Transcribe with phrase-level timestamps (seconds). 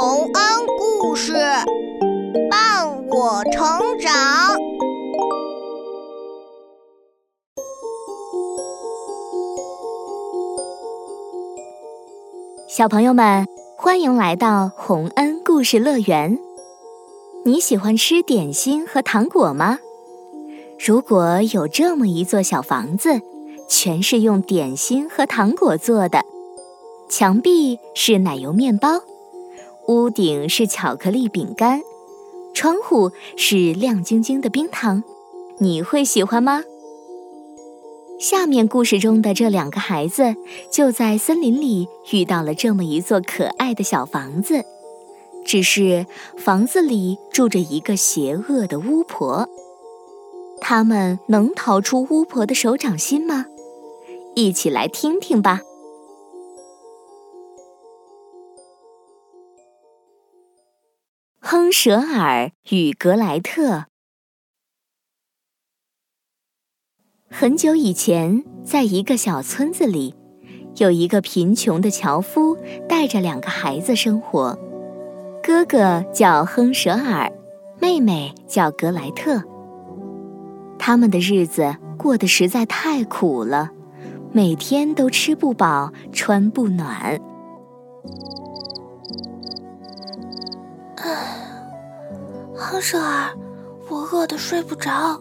[0.00, 0.32] 洪恩
[0.78, 1.32] 故事
[2.48, 4.56] 伴我成长。
[12.68, 13.44] 小朋友们，
[13.76, 16.38] 欢迎来到洪恩故事乐园。
[17.44, 19.80] 你喜欢吃点心和糖果吗？
[20.78, 23.20] 如果有这么一座小房子，
[23.68, 26.22] 全是用点心和糖果做的。
[27.08, 29.00] 墙壁是奶油面包，
[29.88, 31.80] 屋顶是巧克力饼干，
[32.52, 35.02] 窗户是亮晶晶的冰糖，
[35.60, 36.62] 你会喜欢吗？
[38.20, 40.36] 下面故事中的这两个孩子
[40.70, 44.62] 就在森林里遇到了这么一座可爱的小房子，
[45.46, 46.04] 只是
[46.36, 49.48] 房子里住着一个邪恶的巫婆。
[50.60, 53.46] 他们能逃出巫婆的手掌心吗？
[54.34, 55.62] 一起来听听吧。
[61.68, 63.84] 亨舍尔与格莱特。
[67.28, 70.14] 很久以前，在一个小村子里，
[70.76, 72.56] 有一个贫穷的樵夫
[72.88, 74.58] 带着两个孩子生活。
[75.42, 77.30] 哥哥叫亨舍尔，
[77.78, 79.42] 妹妹叫格莱特。
[80.78, 83.72] 他们的日子过得实在太苦了，
[84.32, 87.20] 每天都吃不饱，穿不暖。
[92.68, 93.30] 亨舍尔，
[93.88, 95.18] 我饿得睡不着。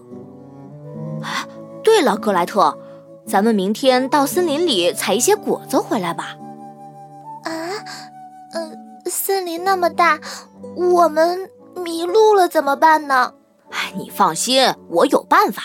[1.23, 1.47] 哎，
[1.81, 2.77] 对了，格莱特，
[3.25, 6.35] 咱们明天到森林里采一些果子回来吧。
[7.45, 7.51] 啊，
[8.51, 8.71] 呃，
[9.05, 10.19] 森林那么大，
[10.75, 11.49] 我们
[11.85, 13.31] 迷路了怎么办呢？
[13.69, 15.63] 哎，你放心，我有办法。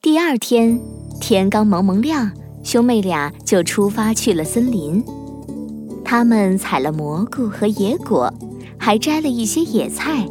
[0.00, 0.80] 第二天
[1.20, 2.30] 天刚蒙蒙亮，
[2.62, 5.04] 兄妹俩就出发去了森林。
[6.04, 8.32] 他们采了蘑菇和野果。
[8.84, 10.26] 还摘了一些野菜，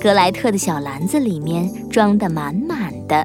[0.00, 3.24] 格莱特的小篮子里面装得满满的。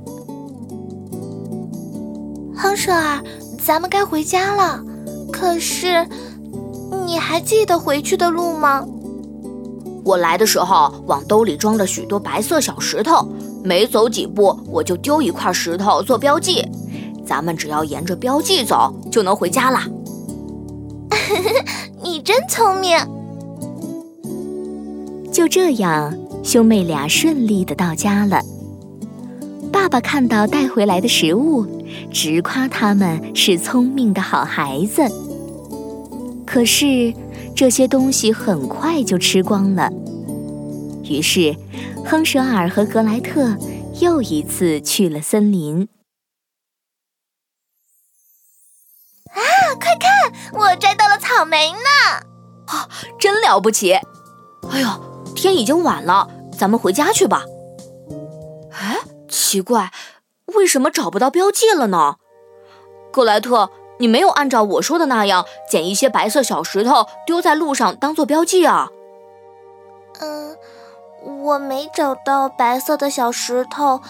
[2.55, 3.23] 亨舍尔，
[3.58, 4.80] 咱们该回家了。
[5.33, 6.08] 可是，
[7.08, 8.86] 你还记得回去的路吗？
[10.03, 13.27] 我来的时候往兜里装了许多白色小石头，
[13.64, 16.64] 每走几步我就丢一块石头做标记。
[17.25, 19.80] 咱们只要沿着标记走，就能回家了。
[22.03, 22.95] 你真聪明。
[25.35, 28.41] 就这样，兄妹俩顺利的到家了。
[29.69, 31.67] 爸爸看到带回来的食物，
[32.09, 35.01] 直夸他们是聪明的好孩子。
[36.47, 37.13] 可是
[37.53, 39.91] 这些东西很快就吃光了。
[41.03, 41.53] 于是，
[42.05, 43.57] 亨舍尔和格莱特
[43.99, 45.89] 又一次去了森林。
[49.31, 51.77] 啊，快看，我摘到了草莓呢！
[52.67, 52.87] 啊，
[53.19, 53.91] 真了不起！
[54.71, 55.14] 哎呦！
[55.45, 57.44] 天已经晚了，咱们回家去吧。
[58.72, 58.98] 哎，
[59.30, 59.92] 奇怪，
[60.56, 62.16] 为什么找不到标记了呢？
[63.11, 63.70] 格莱特，
[64.00, 68.89] 你没有按照我说的那样捡一些白色小石头丢在路上当做标记啊？
[70.20, 70.58] 嗯，
[71.44, 74.02] 我没找到白色的小石头，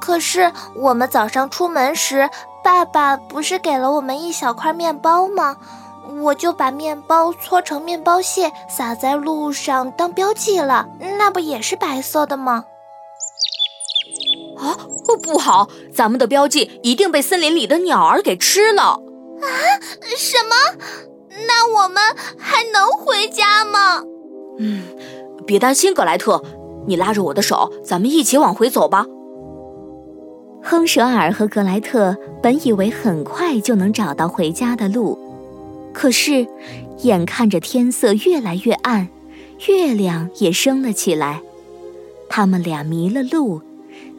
[0.00, 2.30] 可是我们早上出门时，
[2.62, 5.56] 爸爸不是给了我们一小块面包吗？
[6.22, 10.88] 我就把面包搓成面包屑，撒在路上当标记了。
[11.18, 12.64] 那不也是白色的吗？
[14.58, 14.76] 啊，
[15.22, 15.68] 不好！
[15.94, 18.82] 咱们的标记一定被森林里的鸟儿给吃了。
[18.82, 18.98] 啊？
[20.16, 20.54] 什么？
[21.46, 22.02] 那我们
[22.38, 24.02] 还能回家吗？
[24.58, 24.82] 嗯，
[25.46, 26.42] 别担心，格莱特，
[26.86, 29.04] 你拉着我的手，咱们一起往回走吧。
[30.62, 35.16] 亨舍尔和格莱特本以为很快就能找到回家的路。
[35.98, 36.46] 可是，
[36.98, 39.08] 眼看着天色越来越暗，
[39.66, 41.40] 月亮也升了起来，
[42.28, 43.62] 他们俩迷了路，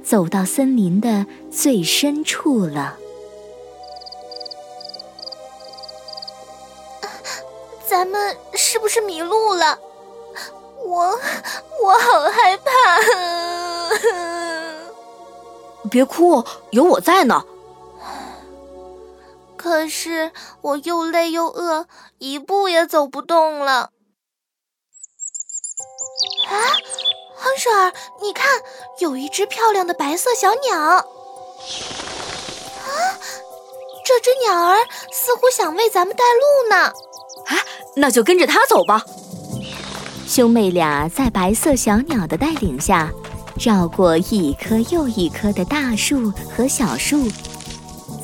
[0.03, 2.97] 走到森林的最深处了。
[7.85, 9.77] 咱们是不是迷路了？
[10.83, 11.11] 我
[11.83, 12.71] 我好害怕！
[15.91, 17.45] 别哭，有我在呢。
[19.57, 20.31] 可是
[20.61, 21.87] 我又累又饿，
[22.19, 23.89] 一步也走不动了。
[26.47, 26.53] 啊，
[27.35, 28.47] 亨舍尔，你看，
[28.99, 30.79] 有一只漂亮的白色小鸟。
[30.79, 31.03] 啊，
[34.05, 34.77] 这只鸟儿
[35.11, 36.75] 似乎想为咱们带路呢。
[37.47, 37.57] 啊，
[37.95, 39.03] 那就跟着它走吧。
[40.27, 43.11] 兄妹俩在白色小鸟的带领下，
[43.59, 47.27] 绕过一棵又一棵的大树和小树。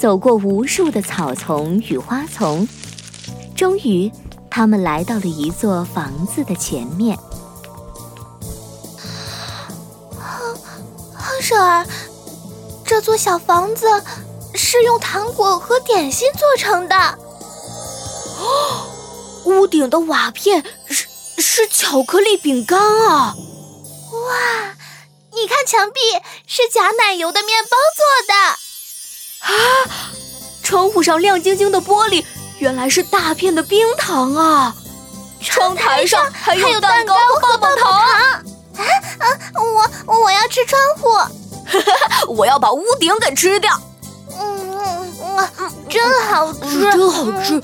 [0.03, 2.67] 走过无数的草丛与花丛，
[3.55, 4.11] 终于
[4.51, 7.17] 他们来到了一座房子的前面。
[10.19, 10.57] 哼，
[11.13, 11.87] 哼，舍儿，
[12.85, 13.87] 这座小房子
[14.53, 16.95] 是用糖果和点心做成的。
[18.41, 18.85] 哦，
[19.45, 21.07] 屋顶的瓦片是
[21.37, 22.77] 是巧克力饼干
[23.07, 23.33] 啊！
[24.11, 24.75] 哇，
[25.31, 26.01] 你看墙壁
[26.45, 28.33] 是假奶油的面包做的。
[29.43, 29.51] 啊，
[30.63, 32.23] 窗户上亮晶晶的玻璃。
[32.59, 34.75] 原来是大片的冰糖啊！
[35.41, 37.91] 窗台上还有蛋糕和棒棒糖。
[37.91, 38.41] 啊
[39.19, 39.25] 啊！
[40.07, 43.77] 我我要吃窗户， 我要把屋顶给吃掉。
[44.39, 47.61] 嗯嗯嗯，真好吃，真好吃。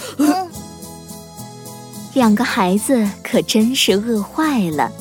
[2.13, 4.91] 两个孩子可真是饿坏了，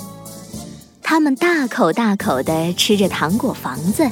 [1.03, 4.09] 他们大口大口的吃着糖果房子，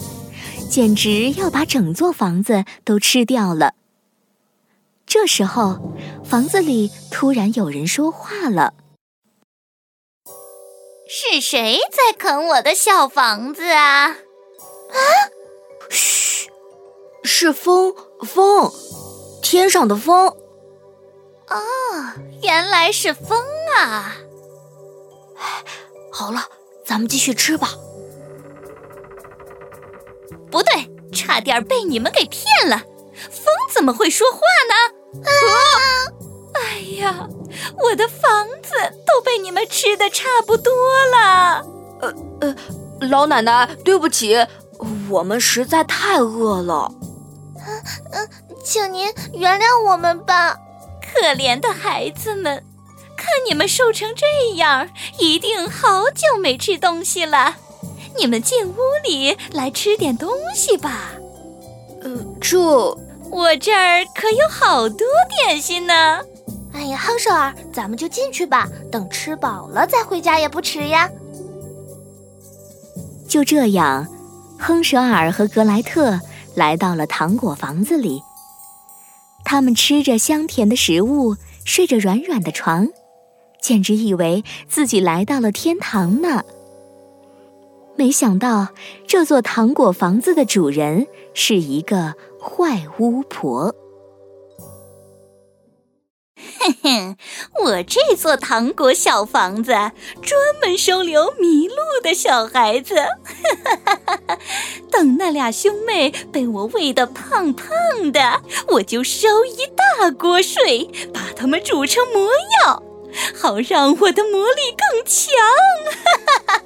[0.76, 3.72] 简直要把整座房子都吃掉了。
[5.06, 8.74] 这时候，房子里突然有人说话了
[11.08, 14.08] ：“是谁在啃我的小房子啊？”
[14.92, 14.98] 啊！
[15.88, 16.50] 嘘，
[17.24, 18.70] 是风，风，
[19.42, 20.26] 天上的风。
[20.26, 21.56] 哦，
[22.42, 23.42] 原来是风
[23.78, 24.14] 啊！
[25.38, 25.64] 哎，
[26.12, 26.42] 好了，
[26.84, 27.70] 咱们继续吃吧。
[30.56, 32.78] 不对，差点被你们给骗了。
[33.30, 33.44] 风
[33.74, 34.38] 怎么会说话
[34.70, 34.74] 呢？
[35.22, 35.30] 啊！
[36.54, 37.28] 哎呀，
[37.78, 38.72] 我的房子
[39.06, 40.72] 都被你们吃的差不多
[41.14, 41.62] 了。
[42.00, 42.56] 呃呃，
[43.06, 44.34] 老奶奶，对不起，
[45.10, 46.90] 我们实在太饿了。
[47.56, 47.82] 嗯
[48.12, 48.28] 嗯，
[48.64, 50.56] 请您原谅我们吧。
[51.02, 52.64] 可怜的孩子们，
[53.14, 54.88] 看你们瘦成这样，
[55.18, 57.56] 一定好久没吃东西了。
[58.18, 58.76] 你们进屋
[59.06, 61.12] 里来吃点东西吧。
[62.02, 62.98] 呃，这。
[63.28, 65.04] 我这儿可有好多
[65.36, 66.20] 点心呢！
[66.72, 71.10] 哎呀，亨舍尔，咱们就进去吧，等吃饱了再回家也不迟呀。
[73.28, 74.06] 就这样，
[74.56, 76.20] 亨舍尔和格莱特
[76.54, 78.22] 来到了糖果房子里。
[79.44, 81.34] 他们吃着香甜的食物，
[81.64, 82.86] 睡着软软的床，
[83.60, 86.44] 简直以为自己来到了天堂呢。
[87.96, 88.68] 没想到，
[89.06, 92.14] 这座糖果房子的主人是一个。
[92.48, 93.74] 坏巫婆，
[96.38, 97.16] 哼哼，
[97.64, 102.94] 我这座糖果小房子专门收留迷路的小孩子。
[104.92, 107.66] 等那俩兄妹被我喂得胖胖
[108.12, 112.28] 的，我就烧一大锅水，把他们煮成魔
[112.62, 112.80] 药，
[113.40, 115.32] 好让我的魔力更强
[116.46, 116.58] 哈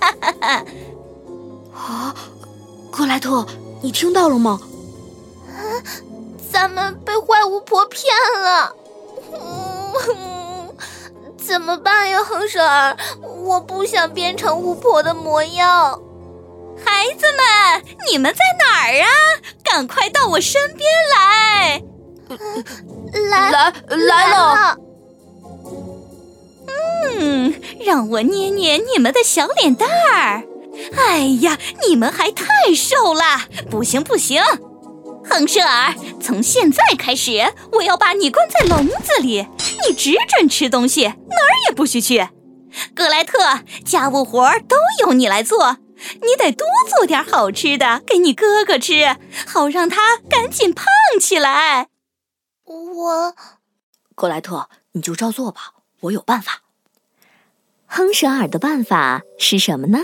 [0.00, 0.64] 哈哈哈。
[1.76, 2.14] 啊，
[2.90, 3.46] 格莱特。
[3.82, 4.58] 你听到了吗？
[6.50, 8.74] 咱们被坏巫婆骗了，
[11.36, 12.96] 怎么办呀，亨婶儿？
[13.44, 16.00] 我不想变成巫婆的模样。
[16.84, 19.08] 孩子们，你们在哪儿啊？
[19.62, 21.82] 赶快到我身边来！
[23.30, 24.76] 来来来了。
[27.18, 27.54] 嗯，
[27.84, 30.42] 让我捏捏你们的小脸蛋儿。
[30.96, 31.58] 哎呀，
[31.88, 34.42] 你们还太瘦了，不行不行！
[35.24, 39.46] 亨舍尔，从现在开始，我要把你关在笼子里，
[39.88, 42.28] 你只准吃东西，哪儿也不许去。
[42.94, 45.78] 格莱特，家务活都由你来做，
[46.20, 50.86] 你得多做点好吃的给你哥哥吃，好让他赶紧胖
[51.20, 51.88] 起来。
[52.64, 53.34] 我，
[54.14, 55.72] 格莱特，你就照做吧，
[56.02, 56.60] 我有办法。
[57.86, 60.00] 亨舍尔的办法是什么呢？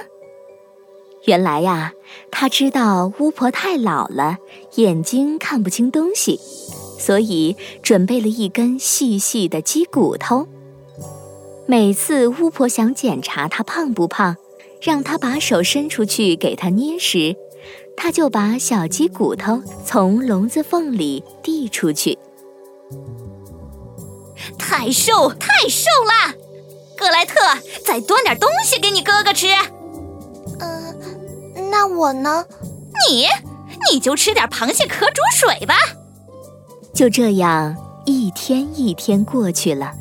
[1.27, 1.93] 原来呀，
[2.31, 4.39] 他知道巫婆太老了，
[4.77, 6.41] 眼睛看不清东西，
[6.99, 10.49] 所以准备了一根细细的鸡骨头。
[11.67, 14.37] 每次巫婆想检查她胖不胖，
[14.81, 17.37] 让她把手伸出去给她捏时，
[17.97, 22.19] 他就把小鸡骨头从笼子缝里递出去。
[24.59, 26.35] 太瘦，太瘦了！
[27.02, 27.35] 格莱特，
[27.85, 29.49] 再端点东西给你哥哥吃。
[30.61, 32.44] 嗯那我呢？
[33.09, 33.26] 你，
[33.90, 35.75] 你就吃点螃蟹壳煮水吧。
[36.94, 39.94] 就这样，一天一天过去了，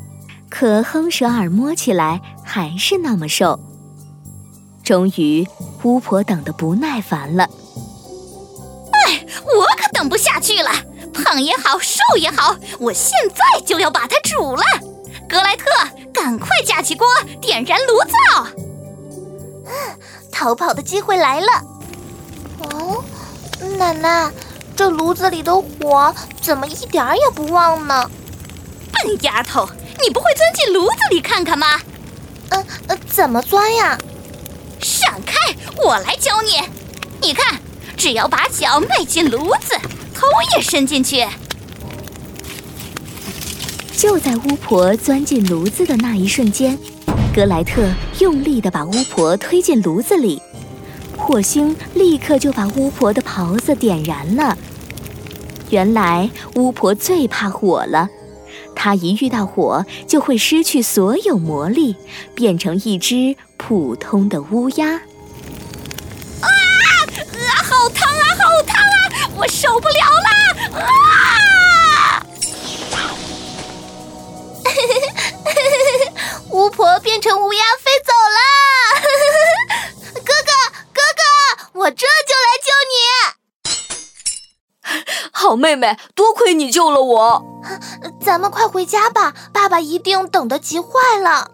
[0.48, 3.58] 可亨舍尔摸起来还是那么瘦。
[4.84, 5.48] 终于，
[5.82, 7.50] 巫婆等得不耐烦了。
[8.92, 10.70] 哎，我可等不下去了！
[11.12, 14.62] 胖也好，瘦也好，我现在就要把它煮了。
[15.28, 15.64] 格莱特，
[16.12, 17.06] 赶快架起锅，
[17.40, 18.46] 点燃炉灶。
[20.30, 21.46] 逃跑的机会来了！
[22.58, 23.04] 哦，
[23.78, 24.30] 奶奶，
[24.76, 28.10] 这炉子里的火怎么一点儿也不旺呢？
[28.92, 29.68] 笨丫头，
[30.02, 31.80] 你不会钻进炉子里看看吗？
[32.50, 33.96] 呃呃，怎么钻呀？
[34.80, 35.34] 闪开，
[35.76, 36.60] 我来教你。
[37.20, 37.60] 你看，
[37.96, 39.78] 只要把脚迈进炉子，
[40.14, 40.26] 头
[40.56, 41.26] 也伸进去。
[44.02, 46.76] 就在巫婆钻进炉子的那一瞬间，
[47.32, 50.42] 格莱特用力地把巫婆推进炉子里，
[51.16, 54.58] 火星立刻就把巫婆的袍子点燃了。
[55.70, 58.08] 原来巫婆最怕火了，
[58.74, 61.94] 她一遇到火就会失去所有魔力，
[62.34, 64.94] 变成一只普通的乌鸦。
[64.94, 64.98] 啊！
[66.40, 66.50] 啊，
[67.62, 69.30] 好烫啊，好烫啊！
[69.36, 70.31] 我受不了了！
[85.62, 87.44] 妹妹，多亏你救了我。
[88.20, 90.88] 咱们快回家吧，爸爸一定等得急坏
[91.22, 91.52] 了。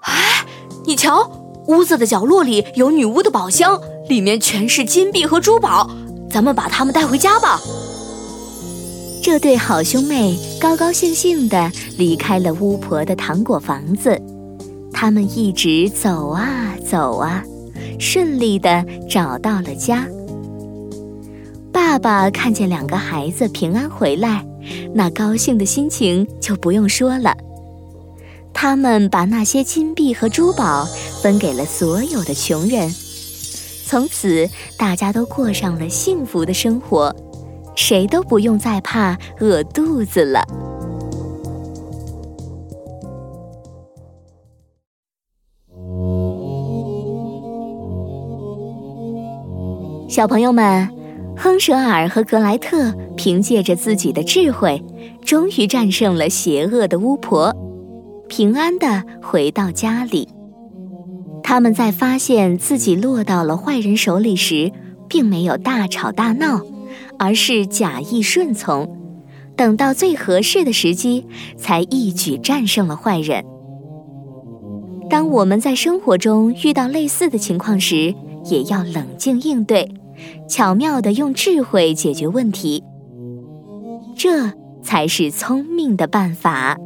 [0.00, 0.44] 哎，
[0.84, 1.30] 你瞧，
[1.68, 5.88] 屋子的角落里有女巫的宝箱，里面全是金币和珠宝，
[6.28, 7.60] 咱们把它们带回家吧。
[9.22, 14.20] 这对好兄妹高高兴兴地离开了巫婆的糖果房子，
[14.92, 17.44] 他们一直走啊走啊，
[18.00, 20.04] 顺利地找到了家。
[21.88, 24.44] 爸爸看见两个孩子平安回来，
[24.92, 27.34] 那高兴的心情就不用说了。
[28.52, 30.86] 他们把那些金币和珠宝
[31.22, 32.94] 分给了所有的穷人，
[33.86, 37.10] 从此大家都过上了幸福的生活。
[37.74, 40.46] 谁都不用再怕饿肚子了。
[50.06, 50.86] 小朋友们，
[51.38, 54.82] 亨舍尔和格莱特凭借着自己的智慧，
[55.24, 57.54] 终于战胜了邪恶的巫婆，
[58.28, 60.28] 平安的回到家里。
[61.42, 64.72] 他们在发现自己落到了坏人手里时，
[65.08, 66.60] 并没有大吵大闹。
[67.18, 68.96] 而是假意顺从，
[69.56, 71.26] 等到最合适的时机，
[71.56, 73.44] 才一举战胜了坏人。
[75.10, 78.14] 当我们在生活中遇到类似的情况时，
[78.44, 79.90] 也要冷静应对，
[80.48, 82.82] 巧妙地用智慧解决问题，
[84.16, 86.76] 这才是聪明的办法。